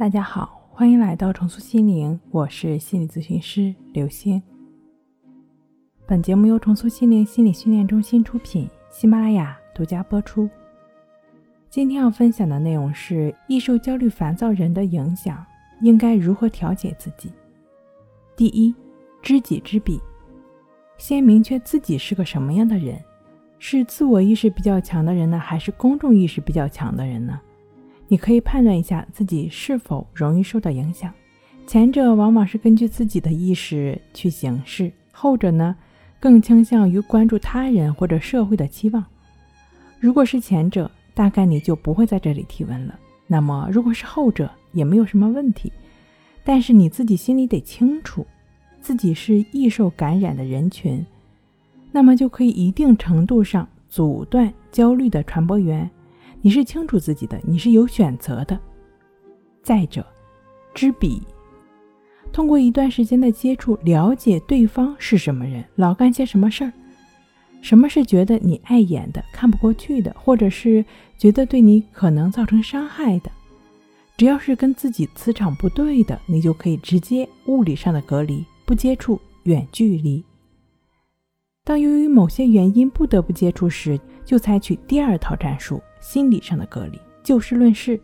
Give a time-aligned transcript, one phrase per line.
[0.00, 4.42] 大家好，欢迎来到重塑心灵，我是心理咨询师刘星。
[6.06, 10.48] 本节目由重塑心灵心理训练中心出品，喜马拉雅独家播出。
[11.68, 15.44] 今天要分享的内容是：易受焦虑、烦躁人的影响，
[15.82, 17.30] 应该如何调节自己？
[18.34, 18.74] 第一，
[19.20, 20.00] 知己知彼，
[20.96, 22.98] 先明确自己是个什么样的人，
[23.58, 27.38] 是自我意识比较强的人呢，还是公众意识比较强的人呢？
[28.10, 31.12] 你可以判断一下自己是否容易受到影响。
[31.64, 35.76] 前者往往是根据自己的意识去行事，后者呢
[36.18, 39.04] 更倾向于关注他人或者社会的期望。
[40.00, 42.98] 如果是前者，大概你就不会在这里提问了。
[43.28, 45.72] 那么如果是后者，也没有什么问题。
[46.42, 48.26] 但是你自己心里得清楚，
[48.80, 51.06] 自己是易受感染的人群，
[51.92, 55.88] 那么就可以一定程度上阻断焦虑的传播源。
[56.42, 58.58] 你是清楚自己的，你是有选择的。
[59.62, 60.04] 再者，
[60.72, 61.22] 知彼，
[62.32, 66.72] 通过一段时间的接触，了解对方是什么人，老干些什么事儿，
[67.60, 70.82] 什么是觉得你碍眼的、看不过去的，或者是
[71.18, 73.30] 觉得对你可能造成伤害的，
[74.16, 80.24] 只要是跟自己磁场不对的，你就可以直接物理上的隔离，不接触，远距离。
[81.64, 85.78] 当由于某些原因不得不接触时，就采取第二套战术。
[86.00, 88.00] 心理上的隔离，就事论事，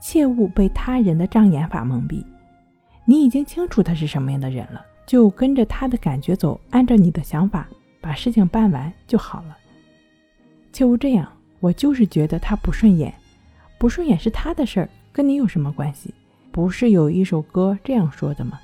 [0.00, 2.24] 切勿被他人的障眼法蒙蔽。
[3.04, 7.68] 你已经清楚他是什么样的人了，就跟着他的感觉走，按照你的想法
[8.00, 9.56] 把事情办完就好了。
[10.72, 13.12] 切勿这样，我就是觉得他不顺眼，
[13.78, 16.14] 不顺眼是他的事儿，跟你有什么关系？
[16.50, 18.60] 不是有一首歌这样说的吗？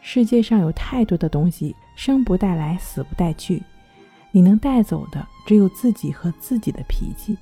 [0.00, 3.62] 世界上有太多的东西，生不带来，死不带去，
[4.30, 7.36] 你能带走的只有自己和自己的脾气。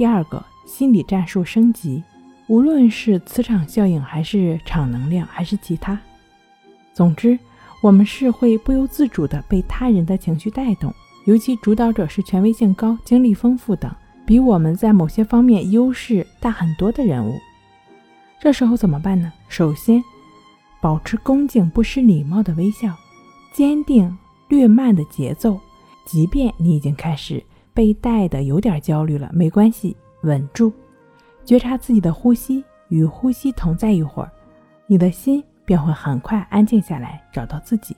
[0.00, 2.02] 第二个心理战术升级，
[2.46, 6.00] 无论是磁场效应，还是场能量，还是其他，
[6.94, 7.38] 总之，
[7.82, 10.90] 我们是会不由自主的被他人的情绪带动，
[11.26, 13.94] 尤其主导者是权威性高、经历丰富等，
[14.24, 17.38] 比我们在某些方面优势大很多的人物。
[18.40, 19.30] 这时候怎么办呢？
[19.50, 20.02] 首先，
[20.80, 22.96] 保持恭敬不失礼貌的微笑，
[23.52, 24.16] 坚定
[24.48, 25.60] 略慢的节奏，
[26.06, 27.44] 即便你已经开始。
[27.72, 30.72] 被带的有点焦虑了，没关系，稳住，
[31.44, 34.30] 觉察自己的呼吸，与呼吸同在一会儿，
[34.86, 37.96] 你的心便会很快安静下来，找到自己。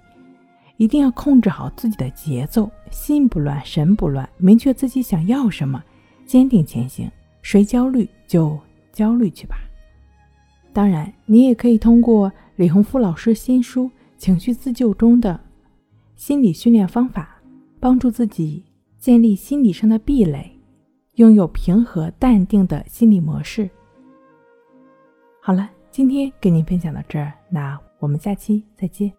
[0.77, 5.83] 一定要控制好自己的节奏，心不乱，神不乱，明确自己想要什么，
[6.27, 7.11] 坚定前行。
[7.41, 8.59] 谁焦虑就
[8.93, 9.57] 焦虑去吧。
[10.73, 13.85] 当然，你也可以通过李洪福老师新书
[14.17, 15.39] 《情绪自救》中的
[16.17, 17.41] 心理训练方法，
[17.79, 18.65] 帮助自己。
[19.03, 20.49] 建立心理上的壁垒，
[21.17, 23.69] 拥有平和淡定的心理模式。
[25.41, 29.13] 好了，今天跟您分享到这儿，那我们下期再见。